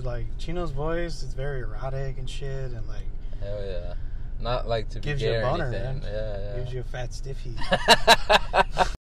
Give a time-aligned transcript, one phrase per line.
[0.00, 0.06] dude.
[0.06, 3.04] Like Chino's voice is very erotic and shit, and like
[3.40, 3.94] Hell yeah.
[4.40, 6.00] Not like to be Gives you a boner, anything.
[6.00, 6.02] man.
[6.02, 6.56] Yeah, yeah.
[6.58, 7.54] gives you a fat stiffy.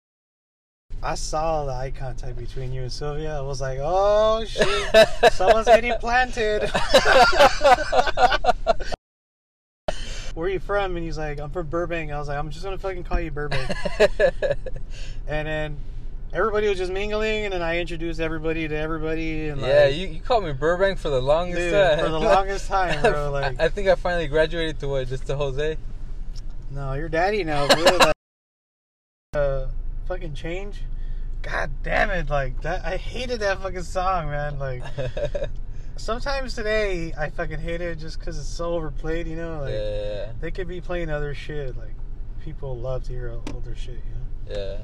[1.01, 3.39] I saw the eye contact between you and Sylvia.
[3.39, 6.69] I was like, oh shit, someone's getting planted.
[10.35, 10.97] Where are you from?
[10.97, 12.11] And he's like, I'm from Burbank.
[12.11, 13.71] I was like, I'm just gonna fucking call you Burbank.
[15.29, 15.77] and then
[16.33, 19.49] everybody was just mingling, and then I introduced everybody to everybody.
[19.49, 21.99] And yeah, like, you, you called me Burbank for the longest Dude, time.
[21.99, 25.37] for the longest time, bro, like- I, think I finally graduated to what, just to
[25.37, 25.77] Jose?
[26.71, 27.83] No, you're daddy now, bro.
[27.99, 28.15] like,
[29.35, 29.67] uh,
[30.07, 30.83] fucking change.
[31.41, 32.29] God damn it!
[32.29, 34.59] Like that, I hated that fucking song, man.
[34.59, 34.83] Like
[35.97, 39.29] sometimes today, I fucking hate it just because it's so overplayed.
[39.29, 41.77] You know, like yeah, they could be playing other shit.
[41.77, 41.95] Like
[42.43, 44.01] people love to hear older shit.
[44.49, 44.79] You know, yeah.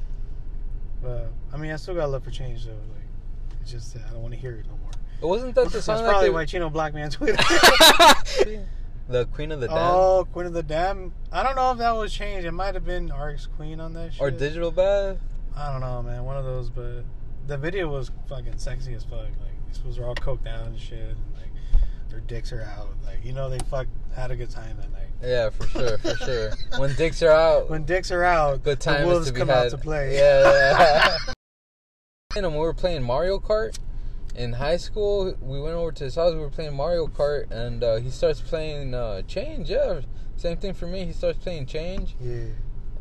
[1.01, 2.71] But I mean, I still got love for change though.
[2.71, 4.91] Like it's just I don't want to hear it no more.
[5.21, 5.97] It wasn't that the song?
[5.97, 7.37] That's probably that why Chino Black Man tweeted.
[9.07, 11.13] the Queen of the Dam oh, Queen of the Dam.
[11.31, 12.45] I don't know if that was changed.
[12.45, 14.21] It might have been RX Queen on that shit.
[14.21, 15.17] or Digital Bath?
[15.55, 16.25] I don't know, man.
[16.25, 17.03] One of those, but
[17.47, 19.21] the video was fucking sexy as fuck.
[19.21, 22.89] Like these fools are all coked out and shit, and like their dicks are out.
[23.05, 25.04] Like you know, they fuck had a good time that night.
[25.23, 26.51] Yeah, for sure, for sure.
[26.77, 29.47] When dicks are out, When dicks are out, good time the wolves to be come
[29.49, 29.65] had.
[29.67, 30.15] out to play.
[30.15, 31.17] Yeah.
[31.27, 31.33] yeah.
[32.35, 33.77] and we were playing Mario Kart
[34.35, 36.33] in high school, we went over to his house.
[36.33, 39.69] We were playing Mario Kart, and uh, he starts playing uh, Change.
[39.69, 40.01] Yeah,
[40.35, 41.05] same thing for me.
[41.05, 42.45] He starts playing Change, yeah.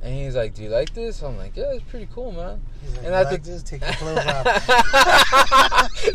[0.05, 2.97] And he's like, "Do you like this?" I'm like, "Yeah, it's pretty cool, man." He's
[2.97, 3.62] like, And I like this?
[3.62, 4.47] Take your clothes off.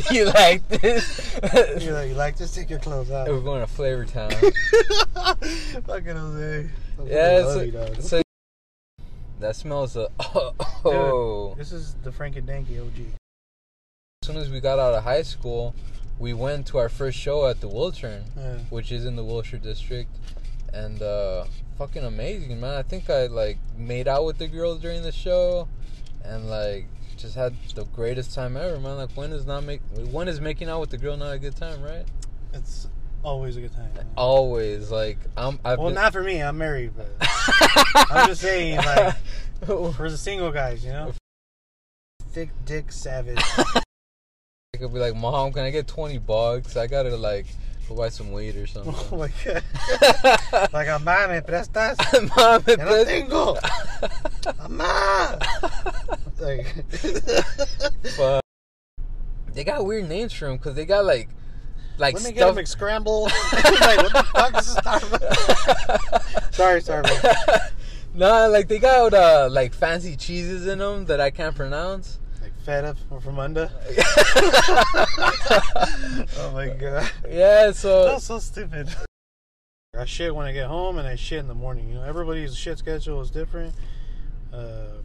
[0.12, 1.40] you like this?
[1.84, 2.54] You're like, you like this?
[2.54, 3.28] Take your clothes off.
[3.28, 4.30] We're going to Flavor Town.
[4.32, 6.70] fucking Jose.
[7.06, 8.02] Yeah, so, you, dog.
[8.02, 8.22] so
[9.40, 10.12] that smells of
[10.86, 11.56] oh.
[11.58, 13.00] This is the Frank and Danky OG.
[14.22, 15.74] As soon as we got out of high school,
[16.20, 18.58] we went to our first show at the Wiltern, Yeah.
[18.70, 20.12] which is in the Wilshire district,
[20.74, 21.46] and uh,
[21.78, 22.76] fucking amazing, man.
[22.78, 25.68] I think I like made out with the girls during the show,
[26.24, 28.98] and like just had the greatest time ever, man.
[28.98, 31.56] Like when is not make when is making out with the girl not a good
[31.56, 32.06] time, right?
[32.54, 32.88] It's
[33.24, 33.94] always a good time.
[33.96, 34.06] man.
[34.16, 35.60] Always, like I'm.
[35.66, 36.42] I've Well, been, not for me.
[36.42, 37.08] I'm married, but
[38.10, 39.16] I'm just saying, like,
[39.66, 41.14] for the single guys, you know.
[42.32, 43.42] Thick dick savage.
[43.58, 46.78] I could be like, Mom, can I get twenty bucks?
[46.78, 47.48] I gotta like
[47.96, 49.20] buy some weed or oh something.
[49.20, 49.64] my god.
[50.74, 51.98] Like, mamá, me prestas.
[52.36, 53.56] Mom, Ya no tengo.
[54.60, 55.40] Mamá.
[56.40, 56.86] Like,
[58.16, 58.44] Fuck.
[59.54, 61.30] They got weird names for them because they got like,
[61.98, 62.94] like let me get a stuff.
[63.82, 67.72] Like, what the fuck is this sorry, Starbucks.
[68.14, 72.20] nah, like they got uh, like fancy cheeses in them that I can't pronounce.
[72.60, 73.70] Feta or from under.
[76.42, 77.10] Oh my god.
[77.30, 78.90] yeah, so That's so stupid.
[79.98, 81.90] I shit when I get home and I shit in the morning.
[81.90, 83.74] You know, everybody's shit schedule is different.
[84.54, 85.00] Uh,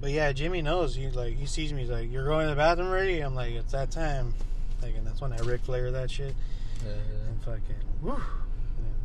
[0.00, 0.94] but yeah, Jimmy knows.
[0.94, 1.80] He like he sees me.
[1.80, 4.34] He's like, "You're going to the bathroom already?" I'm like, "It's that time."
[4.82, 6.34] Like, and that's when I Ric Flair that shit
[6.84, 6.92] Yeah,
[7.28, 7.62] and fucking
[8.02, 8.20] woo.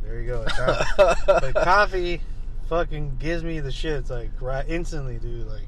[0.04, 0.44] There you go.
[0.46, 2.20] It's but coffee
[2.68, 5.46] fucking gives me the shits like right instantly, dude.
[5.46, 5.66] Like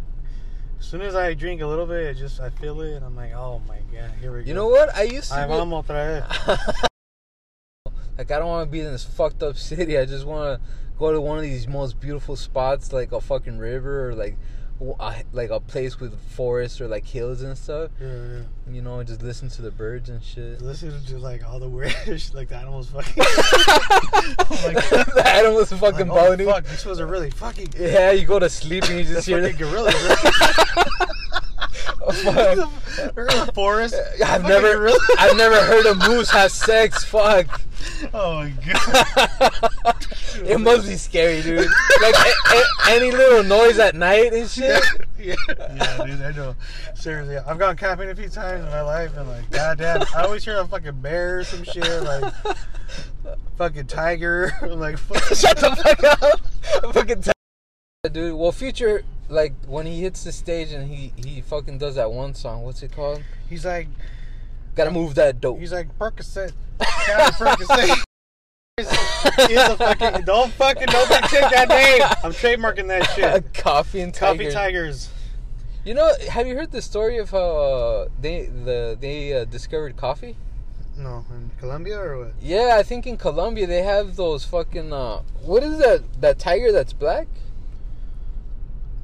[0.78, 3.16] as soon as I drink a little bit, I just I feel it and I'm
[3.16, 4.94] like, "Oh my god, here we go." you know what?
[4.94, 5.36] I used to.
[5.36, 6.26] I'm be- otra
[8.18, 9.98] like I don't want to be in this fucked up city.
[9.98, 13.58] I just want to go to one of these most beautiful spots, like a fucking
[13.58, 14.36] river or like,
[14.80, 17.90] a, like a place with forest or like hills and stuff.
[18.00, 18.40] Yeah, yeah.
[18.70, 20.60] You know, just listen to the birds and shit.
[20.60, 23.14] Listen to like all the weird shit, like the animals fucking.
[23.18, 25.06] oh my god.
[25.14, 27.68] the animals fucking like, oh, fuck, these ones are really fucking.
[27.78, 31.06] Yeah, you go to sleep and you just hear the.
[32.08, 33.14] Oh, fuck.
[33.14, 33.94] They're the forest.
[33.94, 34.98] I've Fucking never, gorilla.
[35.18, 37.02] I've never heard a moose have sex.
[37.02, 37.60] Fuck.
[38.12, 40.06] Oh my god.
[40.44, 41.66] it must be scary, dude.
[42.02, 44.82] Like a, a, any little noise at night and shit.
[45.18, 46.54] yeah, yeah, dude, I know.
[46.94, 50.44] Seriously, I've gone camping a few times in my life, and like, goddamn, I always
[50.44, 52.32] hear a fucking bear or some shit, like
[53.56, 55.22] fucking tiger, I'm like, fuck.
[55.36, 56.94] Shut the fuck up.
[56.94, 57.32] fucking t-
[58.12, 58.34] dude.
[58.38, 62.34] Well, future like when he hits the stage and he he fucking does that one
[62.34, 62.62] song.
[62.62, 63.22] What's it called?
[63.48, 63.88] He's like,
[64.76, 65.58] Gotta move that dope.
[65.58, 68.04] he's like Percocet, County Percocet.
[68.78, 72.02] A fucking don't fucking nobody take that name.
[72.22, 73.54] I'm trademarking that shit.
[73.54, 74.44] Coffee and tiger.
[74.44, 75.10] Coffee tigers.
[75.86, 79.96] You know, have you heard the story of how uh, they the they uh, discovered
[79.96, 80.36] coffee?
[80.98, 82.34] No, in Colombia or what?
[82.40, 86.70] Yeah, I think in Colombia they have those fucking uh, what is that that tiger
[86.70, 87.28] that's black?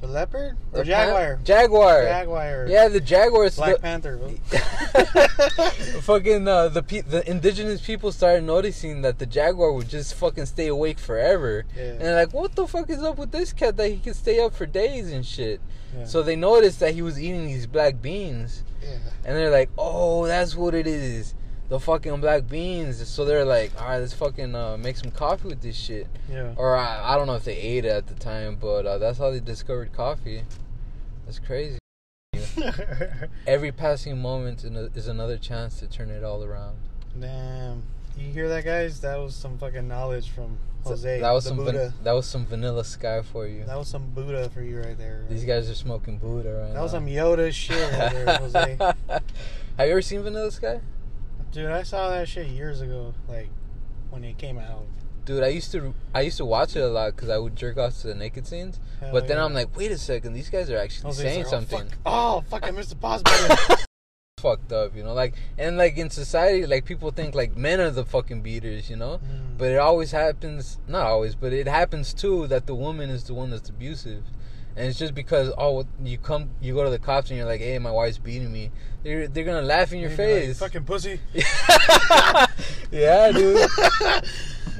[0.02, 1.36] The leopard or The jaguar?
[1.36, 2.02] pan- jaguar.
[2.02, 2.66] Jaguar.
[2.68, 3.56] Yeah, the jaguars.
[3.56, 4.18] Black the- Panther.
[6.02, 10.46] fucking uh, the pe- the indigenous people started noticing that the jaguar would just fucking
[10.46, 11.64] stay awake forever.
[11.76, 11.82] Yeah.
[11.84, 14.40] And they're like, what the fuck is up with this cat that he can stay
[14.40, 15.60] up for days and shit?
[15.96, 16.04] Yeah.
[16.04, 18.64] So they noticed that he was eating these black beans.
[18.82, 18.96] yeah.
[19.24, 21.34] And they're like, oh, that's what it is.
[21.72, 23.08] The fucking black beans.
[23.08, 26.06] So they're like, all right, let's fucking uh, make some coffee with this shit.
[26.30, 26.52] Yeah.
[26.56, 29.16] Or I, I don't know if they ate it at the time, but uh, that's
[29.16, 30.42] how they discovered coffee.
[31.24, 31.78] That's crazy.
[33.46, 36.76] Every passing moment is another chance to turn it all around.
[37.18, 37.84] Damn.
[38.18, 39.00] You hear that, guys?
[39.00, 41.20] That was some fucking knowledge from Jose.
[41.20, 43.64] that was some van- that was some vanilla sky for you.
[43.64, 45.24] That was some Buddha for you right there.
[45.30, 46.74] These guys are smoking Buddha right now.
[46.74, 48.76] That was some Yoda shit right there, Jose.
[49.78, 50.82] Have you ever seen Vanilla Sky?
[51.52, 53.50] Dude, I saw that shit years ago, like
[54.08, 54.86] when it came out.
[55.26, 57.76] Dude, I used to I used to watch it a lot because I would jerk
[57.76, 58.80] off to the naked scenes.
[59.00, 59.44] Hell but then yeah.
[59.44, 61.88] I'm like, wait a second, these guys are actually saying like, something.
[62.06, 63.76] Oh, fuck, oh, fuck I missed the pause button.
[64.42, 65.14] fucked up, you know.
[65.14, 68.96] Like and like in society, like people think like men are the fucking beaters, you
[68.96, 69.18] know.
[69.18, 69.58] Mm.
[69.58, 73.34] But it always happens, not always, but it happens too that the woman is the
[73.34, 74.24] one that's abusive.
[74.76, 77.60] And it's just because oh you come you go to the cops and you're like
[77.60, 78.70] hey my wife's beating me
[79.02, 81.20] they're they're gonna laugh in your be like, face fucking pussy.
[82.90, 83.68] yeah dude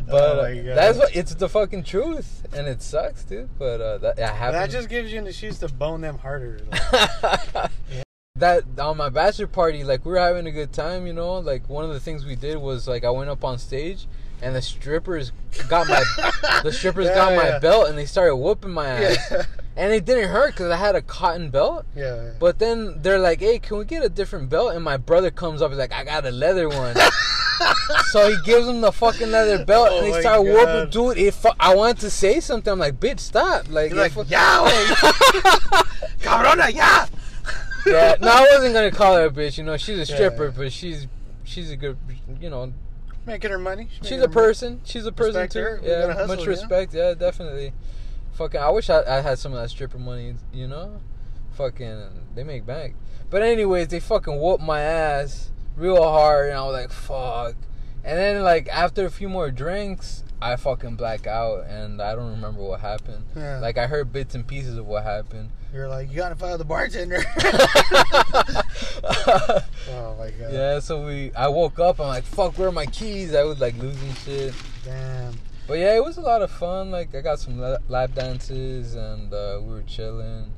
[0.06, 0.76] but Oh my God.
[0.76, 4.70] that's what it's the fucking truth and it sucks dude but uh, that, that That
[4.70, 6.60] just gives you an excuse to bone them harder.
[6.70, 7.70] Like,
[8.36, 11.34] that on my bachelor party, like we were having a good time, you know.
[11.38, 14.06] Like one of the things we did was like I went up on stage
[14.40, 15.30] and the strippers
[15.68, 16.02] got my
[16.64, 17.58] the strippers Yeah, got my yeah.
[17.60, 19.16] belt and they started whooping my ass.
[19.30, 19.42] yeah.
[19.76, 21.86] And it didn't hurt because I had a cotton belt.
[21.96, 22.32] yeah.
[22.38, 25.62] But then they're like, "Hey, can we get a different belt?" And my brother comes
[25.62, 26.94] up, he's like, "I got a leather one."
[28.10, 30.90] so he gives him the fucking leather belt, Oh and they start whooping.
[30.90, 32.70] Dude, it fu- I wanted to say something.
[32.70, 35.82] I'm like, "Bitch, stop!" Like, like, it fu- yeah, oh,
[36.20, 37.06] cabrona, yeah.
[37.86, 39.58] yeah, no, I wasn't gonna call her a bitch.
[39.58, 40.54] You know, she's a stripper, yeah.
[40.56, 41.06] but she's
[41.44, 41.96] she's a good.
[42.40, 42.72] You know,
[43.24, 43.88] Making her money.
[43.90, 44.34] she's making a her money.
[44.34, 44.80] person.
[44.84, 45.60] She's a person Respect too.
[45.60, 45.80] her.
[45.82, 46.92] Yeah, hustle, much respect.
[46.94, 47.72] Yeah, definitely.
[48.32, 50.34] Fucking, I wish I, I had some of that stripper money.
[50.52, 51.00] You know,
[51.52, 52.96] fucking, they make bank.
[53.30, 57.54] But anyways, they fucking whooped my ass real hard, and I was like, fuck.
[58.04, 62.30] And then like after a few more drinks, I fucking black out, and I don't
[62.30, 63.24] remember what happened.
[63.36, 63.60] Yeah.
[63.60, 65.50] Like I heard bits and pieces of what happened.
[65.72, 67.22] You're like, you gotta fire the bartender.
[69.88, 70.52] oh my god.
[70.52, 71.32] Yeah, so we.
[71.34, 72.00] I woke up.
[72.00, 74.52] I'm like, "Fuck, where are my keys?" I was like losing shit.
[74.84, 75.32] Damn.
[75.66, 76.90] But yeah, it was a lot of fun.
[76.90, 80.52] Like I got some la- lap dances, and uh, we were chilling,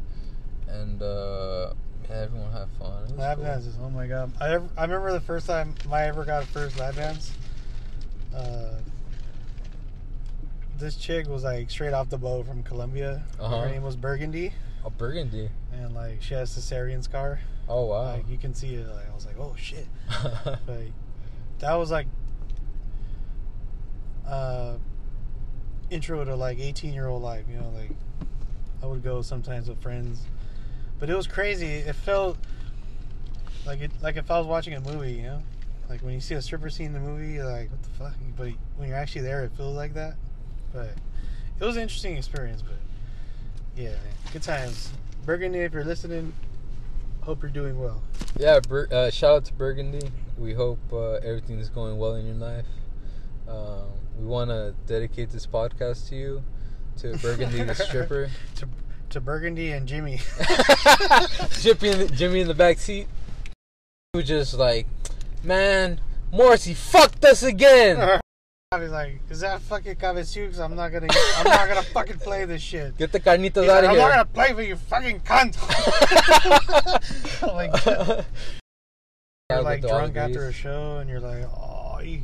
[0.67, 1.75] and uh,
[2.09, 3.17] yeah, everyone had fun.
[3.17, 3.45] Lap cool.
[3.45, 3.77] dances.
[3.81, 4.33] Oh my god.
[4.41, 7.33] I ever, I remember the first time I ever got a first lap dance.
[8.35, 8.79] Uh,
[10.79, 13.23] this chick was like straight off the boat from Colombia.
[13.39, 13.61] Uh-huh.
[13.61, 14.53] Her name was Burgundy,
[14.85, 15.49] Oh, Burgundy.
[15.73, 17.41] and like she has cesarean scar.
[17.69, 18.15] Oh wow.
[18.15, 18.87] Like you can see it.
[18.89, 19.87] Like I was like, oh shit.
[20.67, 20.93] Like
[21.61, 22.07] that was like
[24.27, 24.75] uh
[25.95, 27.45] intro to like 18 year old life.
[27.49, 27.91] You know, like
[28.83, 30.23] I would go sometimes with friends,
[30.99, 31.67] but it was crazy.
[31.67, 32.37] It felt
[33.65, 35.13] like it like if I was watching a movie.
[35.13, 35.43] You know,
[35.89, 38.15] like when you see a stripper scene in the movie, you're like what the fuck.
[38.37, 40.17] But when you're actually there, it feels like that.
[40.73, 40.91] But
[41.59, 42.61] it was an interesting experience.
[42.63, 42.77] But
[43.77, 43.95] yeah,
[44.33, 44.91] good times.
[45.25, 46.35] Burgundy, if you're listening,
[47.23, 48.03] hope you're doing well.
[48.39, 48.61] yeah.
[48.69, 50.11] Uh, shout out to Burgundy.
[50.37, 52.67] We hope uh, everything is going well in your life.
[53.49, 53.85] Um,
[54.19, 56.45] we want to dedicate this podcast to you,
[56.99, 58.31] to Burgundy the stripper.
[58.57, 58.69] to
[59.11, 60.21] to Burgundy and Jimmy.
[61.61, 63.07] Jimmy in the, Jimmy in the back seat.
[64.15, 64.87] Was just like,
[65.43, 66.01] man,
[66.33, 68.21] Morrissey fucked us again.
[68.73, 70.47] I was like, "Is that fucking Cabezu?
[70.47, 73.71] Because I'm not gonna, I'm not gonna fucking play this shit." Get the carnitas He's
[73.71, 75.55] out like, of I'm not gonna play for you, fucking cunt.
[77.55, 78.25] like,
[79.51, 82.23] you're like drunk after a show, and you're like, "Oh, you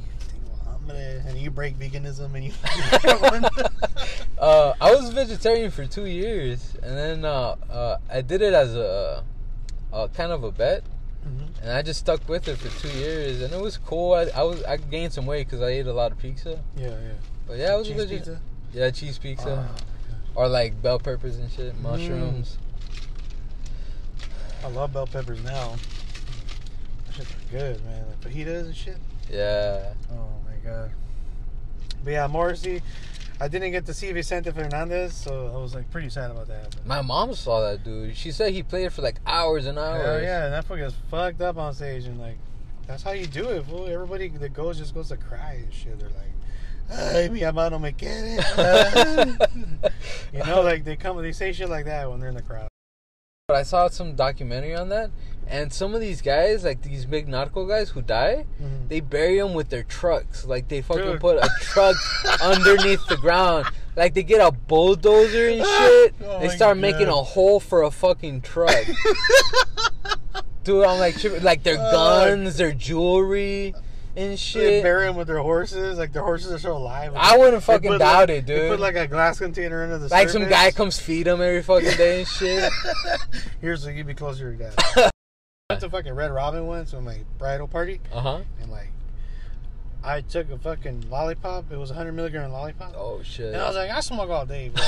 [0.86, 2.52] think Muhammad," and you break veganism, and you.
[4.38, 8.74] uh, I was vegetarian for two years, and then uh, uh, I did it as
[8.74, 9.24] a,
[9.92, 10.82] a kind of a bet,
[11.26, 11.48] Mhm.
[11.62, 14.14] and I just stuck with it for two years, and it was cool.
[14.14, 16.88] I, I was I gained some weight because I ate a lot of pizza, Yeah,
[16.88, 16.96] yeah.
[17.46, 18.40] but yeah, I was a Cheese pizza.
[18.72, 19.68] Yeah, cheese pizza,
[20.36, 22.56] Oh, or like bell peppers and shit, mushrooms.
[24.64, 25.74] I love bell peppers now.
[27.06, 28.04] That shit's good, man.
[28.08, 28.96] Like fajitas and shit.
[29.30, 30.28] Yeah, Oh
[30.64, 30.72] god.
[30.72, 30.88] Uh,
[32.04, 32.82] but yeah, Morrissey.
[33.42, 36.76] I didn't get to see Vicente Fernandez, so I was like pretty sad about that.
[36.76, 38.14] But my mom saw that dude.
[38.14, 40.04] She said he played for like hours and hours.
[40.04, 42.36] Hell yeah, and that fucker gets fucked up on stage, and like,
[42.86, 43.86] that's how you do it, fool.
[43.88, 45.98] Everybody that goes just goes to cry and shit.
[45.98, 48.40] They're like, "Ay, mi amado me quiere."
[50.34, 52.68] you know, like they come, they say shit like that when they're in the crowd.
[53.48, 55.10] But I saw some documentary on that,
[55.50, 58.88] And some of these guys, like these big narco guys who die, Mhm.
[58.88, 60.44] they bury them with their trucks.
[60.44, 61.20] Like they fucking Dude.
[61.20, 61.96] put a truck
[62.42, 63.66] underneath the ground.
[63.96, 66.14] Like they get a bulldozer and shit.
[66.24, 68.86] Oh they my start making a hole for a fucking truck.
[70.64, 73.74] Dude, I'm like, tripping- like their guns, their jewelry,
[74.14, 74.62] and shit.
[74.62, 75.98] They bury them with their horses.
[75.98, 77.12] Like their horses are so alive.
[77.16, 78.70] I wouldn't They fucking doubt like- it, They dude.
[78.70, 81.96] put like a glass container under the Like some guy comes feed them every fucking
[81.96, 82.70] day and shit.
[83.60, 85.10] Here's so you be closer to your dad.
[85.70, 88.40] I went to fucking Red Robin once with my bridal party, Uh huh.
[88.60, 88.88] and like,
[90.02, 91.70] I took a fucking lollipop.
[91.70, 93.52] It was a hundred milligram lollipop, Oh shit.
[93.54, 94.82] and I was like, I smoke all day, bro.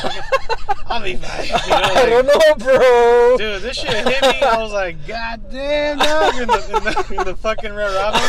[0.86, 1.44] I'll be fine.
[1.46, 3.36] You know, I don't know, bro.
[3.38, 4.42] Dude, this shit hit me.
[4.42, 8.20] I was like, God damn, dog, in the, in the, in the fucking Red Robin.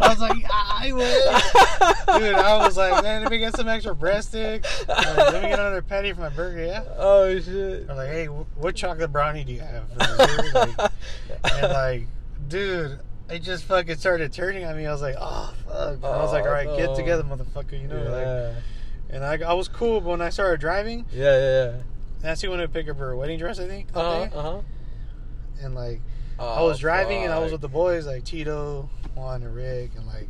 [0.00, 2.13] I was like, I will.
[2.24, 4.86] Dude, I was like, man, let me get some extra breast sticks.
[4.88, 6.84] Like, let me get another patty for my burger, yeah?
[6.96, 7.88] Oh shit.
[7.90, 9.84] I'm like, hey, what chocolate brownie do you have?
[9.96, 10.90] Like,
[11.52, 12.06] and like,
[12.48, 14.86] dude, it just fucking started turning on me.
[14.86, 15.94] I was like, oh fuck.
[15.96, 17.80] And I was like, Oh, all right, get together, motherfucker.
[17.80, 18.54] You know, like, yeah.
[19.10, 21.82] and I, I was cool, but when I started driving, yeah, yeah, yeah.
[22.22, 23.88] Nancy wanted to pick up her wedding dress, I think.
[23.94, 24.38] Uh huh.
[24.38, 24.60] Uh huh.
[25.60, 26.00] And like,
[26.38, 29.92] Oh, I was driving and I was with the boys, like Tito, Juan, and Rick,
[29.96, 30.28] and like,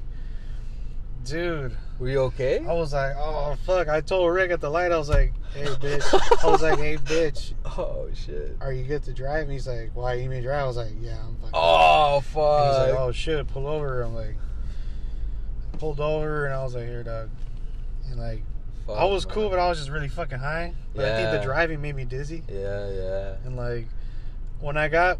[1.24, 2.58] dude, Were you okay?
[2.58, 3.88] I was like, oh fuck.
[3.88, 6.44] I told Rick at the light, I was like, hey bitch.
[6.44, 8.56] I was like, hey bitch, Oh shit.
[8.60, 9.42] are you good to drive?
[9.44, 10.64] And he's like, why you mean drive?
[10.64, 11.50] I was like, yeah, I'm fucking.
[11.54, 12.66] Oh fuck.
[12.68, 14.02] he's like, oh shit, pull over.
[14.02, 14.34] I'm like,
[15.72, 17.30] I pulled over and I was like, here, dog.
[18.10, 18.42] And like,
[18.86, 19.34] Fuck, I was man.
[19.34, 20.74] cool, but I was just really fucking high.
[20.94, 21.38] But I think Yeah.
[21.38, 22.42] the driving made me dizzy.
[22.52, 23.86] Yeah, yeah, And like,
[24.60, 25.18] when I got,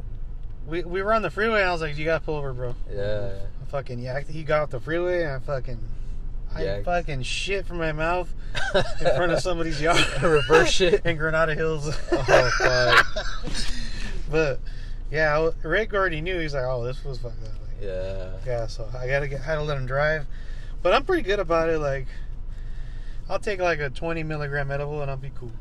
[0.67, 2.75] we, we were on the freeway and I was like, you gotta pull over, bro.
[2.93, 3.31] yeah.
[3.63, 4.29] I fucking yacked.
[4.29, 5.79] He got off the freeway and I fucking,
[6.55, 6.85] I Yacked.
[6.85, 8.33] fucking shit from my mouth
[8.75, 8.83] in
[9.17, 9.99] front of somebody's yard.
[10.23, 11.03] Reverse shit.
[11.05, 11.89] in Granada Hills.
[12.13, 13.55] Oh, fuck.
[14.31, 14.61] but
[15.11, 16.39] yeah, Rick already knew.
[16.39, 17.51] He's like, oh, this was fucked up.
[17.61, 18.31] Like, Yeah.
[18.47, 20.27] yeah, so I gotta get, had to let him drive.
[20.83, 21.79] But I'm pretty good about it.
[21.79, 22.07] Like,
[23.29, 25.53] I'll take like a 20 milligram edible and I'll be cool.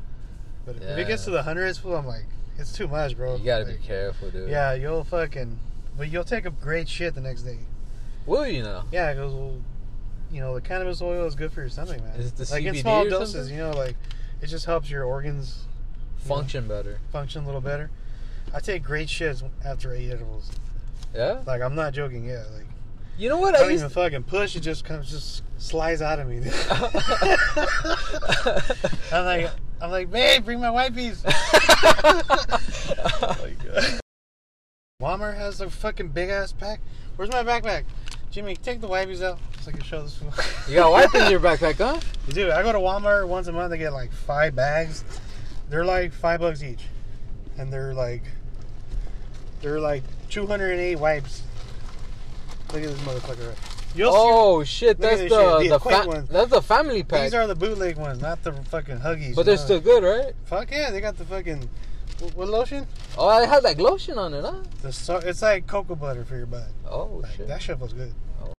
[0.65, 2.25] But if it gets to the hundreds, well, I'm like,
[2.57, 3.35] it's too much, bro.
[3.37, 4.49] You gotta Like, be careful, dude.
[4.49, 5.59] Yeah, you'll fucking,
[5.97, 7.59] but you'll take a great shit the next day.
[8.25, 8.83] Will you know?
[8.91, 9.57] Yeah, because well,
[10.33, 12.15] you know, the cannabis oil is good for your stomach, man.
[12.19, 13.55] Is it the like in small or doses, something?
[13.55, 13.95] you know, like
[14.41, 15.65] it just helps your organs
[16.17, 16.99] Function better.
[17.11, 17.89] function a little better.
[18.53, 20.49] I take great shits after I eat edibles.
[21.13, 21.41] Yeah.
[21.45, 22.25] Like I'm not joking.
[22.25, 22.65] Yeah, like
[23.17, 23.55] You know what?
[23.55, 24.55] I I don't even fucking push.
[24.55, 26.37] It just comes, just slides out of me.
[29.11, 31.23] I'm like, I'm like, babe, bring my wipes.
[33.23, 33.35] Uh,
[35.01, 36.79] Walmart has a fucking big ass pack.
[37.15, 37.83] Where's my backpack?
[38.33, 40.19] Jimmy, take the wipes out so I can show this.
[40.67, 41.99] you got wipes in your backpack, huh?
[42.29, 43.71] Dude, I go to Walmart once a month.
[43.71, 45.03] I get like five bags.
[45.69, 46.81] They're like five bucks each,
[47.59, 48.23] and they're like,
[49.61, 51.43] they're like 208 wipes.
[52.73, 53.49] Look at this motherfucker.
[53.49, 53.57] Right.
[53.95, 54.97] You'll see- Oh shit!
[54.97, 56.27] That's the shit, the the, fa- ones.
[56.29, 57.25] that's the family pack.
[57.25, 59.35] These are the bootleg ones, not the fucking huggies.
[59.35, 60.33] but they're still good, right?
[60.45, 61.69] Fuck yeah, they got the fucking
[62.19, 62.87] what, what lotion?
[63.17, 64.61] Oh, I had like lotion on it, huh?
[64.81, 66.67] The so, it's like cocoa butter for your butt.
[66.89, 67.47] Oh Like, shit.
[67.47, 68.13] that shit feels good.
[68.43, 68.53] Oh.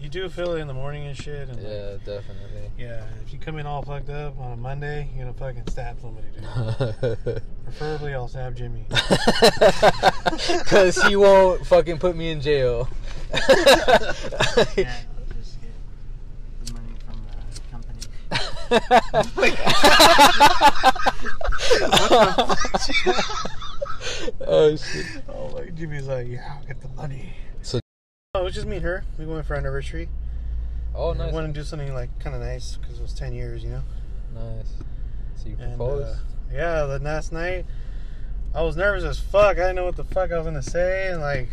[0.00, 1.48] You do feel it in the morning and shit.
[1.48, 2.70] And like, Yeah, definitely.
[2.78, 3.04] yeah.
[3.24, 6.26] If you come in all fucked up on a Monday, you're gonna fucking stab somebody,
[6.34, 6.44] dude.
[7.64, 8.84] Preferably, I'll stab Jimmy.
[10.66, 12.88] Cause he won't fucking put me in jail.
[14.76, 15.00] Yeah,
[15.36, 15.56] just
[21.22, 24.36] get the money from the company.
[24.46, 25.06] oh shit.
[25.28, 27.32] Oh, like Jimmy's like, yeah, I'll get the money.
[27.62, 27.80] So-
[28.34, 29.04] oh, it was just me and her.
[29.18, 30.08] We went for our anniversary.
[30.94, 31.32] Oh We nice.
[31.32, 33.82] wanted to do something like kind of nice because it was ten years, you know.
[34.34, 34.72] Nice.
[35.36, 36.06] So you And proposed?
[36.06, 36.20] uh,
[36.52, 37.64] yeah, the last night,
[38.54, 39.52] I was nervous as fuck.
[39.56, 41.48] I didn't know what the fuck I was gonna say, and like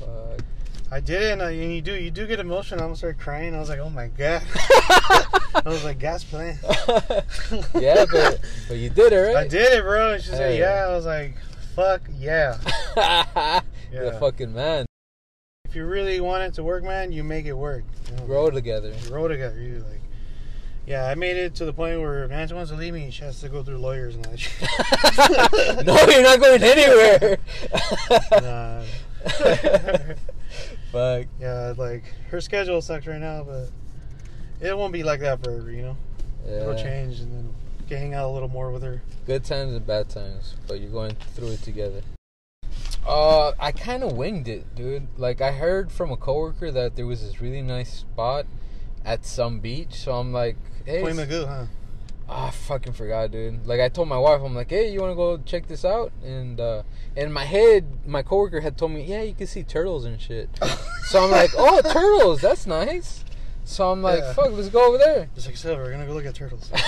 [0.00, 0.40] Fuck.
[0.90, 2.80] I did it, and, I, and you do, you do get emotional.
[2.80, 3.54] I almost started crying.
[3.54, 4.42] I was like, oh my god.
[4.54, 6.58] I was like, gas plant.
[7.74, 9.36] yeah, but but you did it, right?
[9.36, 10.12] I did it, bro.
[10.12, 10.60] And she said, Hey.
[10.60, 10.86] yeah.
[10.86, 11.36] I was like,
[11.74, 12.58] fuck yeah.
[13.92, 14.86] You're a fucking man.
[15.64, 17.84] If you really want it to work, man, you make it work.
[18.08, 18.26] You know?
[18.26, 18.94] Grow together.
[19.10, 19.60] Roll together.
[19.60, 20.00] You like,
[20.86, 21.06] yeah.
[21.06, 23.48] I made it to the point where Nancy wants to leave me, she has to
[23.48, 25.86] go through lawyers and all that shit.
[25.86, 27.38] no, you're not going anywhere.
[28.30, 28.82] Nah.
[30.92, 31.26] Fuck.
[31.40, 33.70] yeah, like her schedule sucks right now, but
[34.60, 35.70] it won't be like that forever.
[35.70, 35.96] You know,
[36.46, 37.54] it'll change, and then
[37.88, 39.02] get hang out a little more with her.
[39.26, 42.02] Good times and bad times, but you're going through it together.
[43.06, 45.06] Uh, I kind of winged it, dude.
[45.16, 48.46] Like I heard from a coworker that there was this really nice spot
[49.04, 51.66] at some beach, so I'm like, hey, Point Mugu, huh?
[52.28, 53.66] Oh, I fucking forgot, dude.
[53.66, 56.12] Like I told my wife, I'm like, hey, you want to go check this out?
[56.24, 56.82] And uh,
[57.14, 60.48] in my head, my coworker had told me, yeah, you can see turtles and shit.
[61.04, 63.24] so I'm like, oh, turtles, that's nice.
[63.64, 64.32] So I'm like, Yeah.
[64.32, 65.28] fuck, let's go over there.
[65.36, 65.82] It's like Silver.
[65.82, 66.70] We're gonna go look at turtles.
[66.72, 66.82] and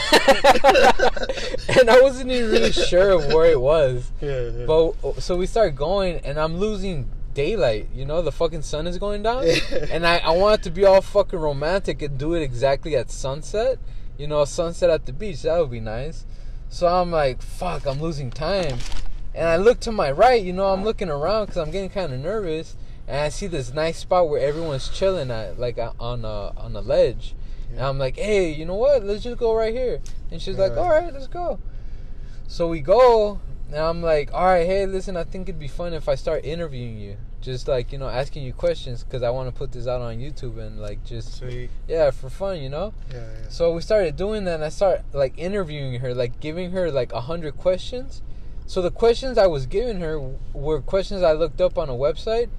[1.91, 4.11] I wasn't even really sure of where it was.
[4.21, 4.65] yeah, yeah.
[4.65, 7.89] But so we start going, and I'm losing daylight.
[7.93, 9.45] You know, the fucking sun is going down,
[9.91, 13.11] and I I want it to be all fucking romantic and do it exactly at
[13.11, 13.79] sunset.
[14.19, 15.43] You know, sunset at the beach.
[15.43, 16.27] That would be nice.
[16.69, 18.79] So I'm like, fuck, I'm losing time.
[19.35, 20.43] And I look to my right.
[20.43, 23.73] You know, I'm looking around because I'm getting kind of nervous, and I see this
[23.73, 27.35] nice spot where everyone's chilling at, like uh, on a on a ledge.
[27.71, 29.05] And I'm like, hey, you know what?
[29.05, 30.01] Let's just go right here.
[30.31, 30.81] And she's like, Yeah.
[30.81, 31.61] all right, let's go.
[32.49, 35.93] So we go, and I'm like, all right, hey, listen, I think it'd be fun
[35.93, 37.17] if I start interviewing you.
[37.41, 40.17] Just like, you know, asking you questions because I want to put this out on
[40.17, 41.71] YouTube and like just, Sweet.
[41.87, 42.93] yeah, for fun, you know?
[43.11, 43.49] Yeah, yeah.
[43.49, 47.13] So we started doing that and I start like interviewing her, like giving her like
[47.13, 48.23] a hundred questions.
[48.67, 50.21] So the questions I was giving her
[50.53, 52.51] were questions I looked up on a website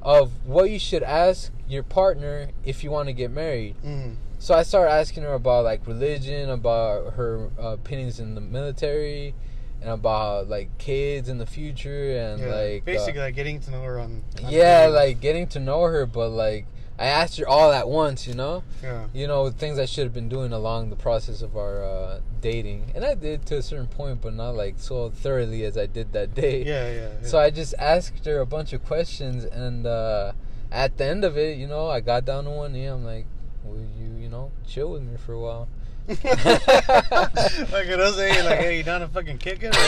[0.00, 3.74] of what you should ask your partner if you want to get married.
[3.84, 4.16] Mm.
[4.38, 9.34] So I started asking her about like religion, about her uh, opinions in the military,
[9.80, 12.46] and about like kids in the future, and yeah.
[12.46, 14.24] like uh, basically like getting to know her on.
[14.42, 16.06] on yeah, like getting to know her.
[16.06, 16.66] But like
[16.98, 19.06] I asked her all at once, you know, yeah.
[19.12, 22.90] you know things I should have been doing along the process of our uh, dating,
[22.94, 26.12] and I did to a certain point, but not like so thoroughly as I did
[26.12, 26.64] that day.
[26.64, 27.08] Yeah, yeah.
[27.20, 27.28] yeah.
[27.28, 30.32] So I just asked her a bunch of questions, and uh,
[30.72, 32.86] at the end of it, you know, I got down to one knee.
[32.86, 33.26] I'm like,
[33.62, 35.68] "Will you, you know, chill with me for a while?"
[36.08, 39.76] Like it was saying, like, hey, you down to fucking kick it?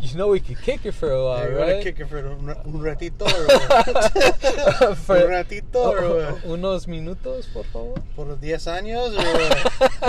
[0.00, 1.82] You know, we could kick it for a while, hey, you right?
[1.82, 4.94] kick it for un, un ratito or?
[4.96, 6.40] For- un ratito?
[6.44, 8.00] Unos minutos, por favor.
[8.16, 9.24] Por 10 años or?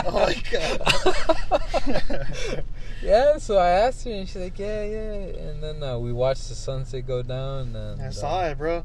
[0.05, 2.25] Oh my god.
[3.01, 6.47] yeah, so I asked her, and she's like, "Yeah, yeah." And then uh, we watched
[6.49, 8.83] the sunset go down, and I uh, saw it, bro.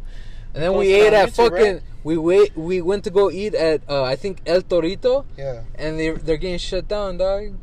[0.54, 1.52] And then we ate at fucking.
[1.52, 1.82] right?
[2.02, 2.56] We wait.
[2.56, 5.62] We went to go eat at uh, I think El Torito, Yeah.
[5.76, 7.54] and they they're getting shut down, dog.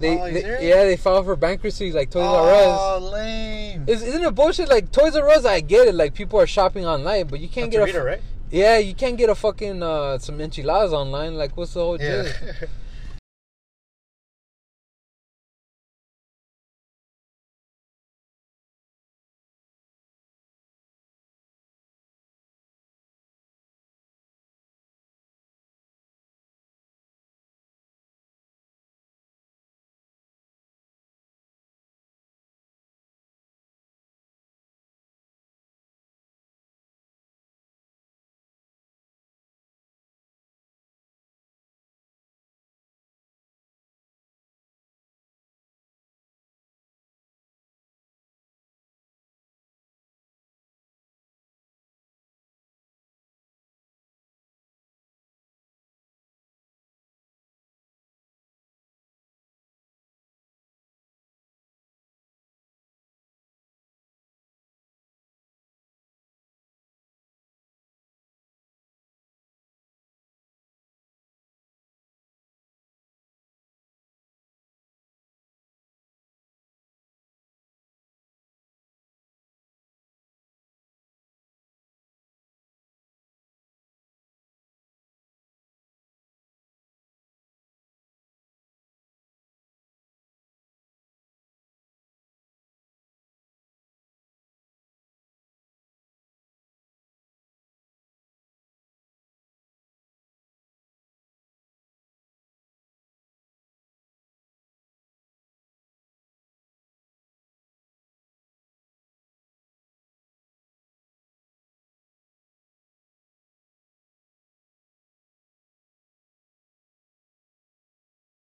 [0.00, 2.78] They, Oh, they- yeah, they filed for bankruptcy like Toys R Us.
[2.80, 3.84] Oh, lame.
[3.88, 4.68] Is, isn't it bullshit?
[4.68, 5.94] Like Toys R Us, I get it.
[5.94, 8.20] Like people are shopping online, but you can't That's get a right?
[8.50, 11.36] yeah, you can't get a fucking uh, some enchiladas online.
[11.36, 12.28] Like what's the whole Yeah.